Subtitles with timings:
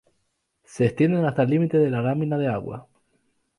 [0.63, 2.87] Se extienden hasta el límite de la lámina de agua.